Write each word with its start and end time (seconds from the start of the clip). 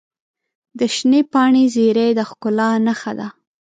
د 0.79 0.81
شنې 0.95 1.21
پاڼې 1.31 1.63
زیرۍ 1.73 2.09
د 2.15 2.19
ښکلا 2.29 2.69
نښه 2.85 3.13
ده. 3.19 3.27